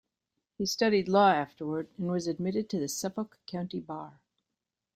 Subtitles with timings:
[0.57, 4.19] He studied law afterward, and was admitted to the Suffolk County bar.